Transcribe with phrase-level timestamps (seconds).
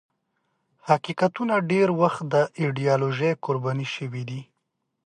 [0.87, 4.41] حقیقتونه ډېر وخت د ایدیالوژۍ قرباني شوي دي.